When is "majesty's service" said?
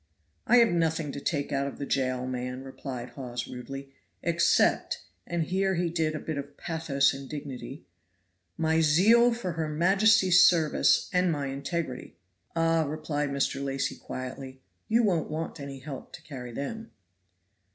9.69-11.07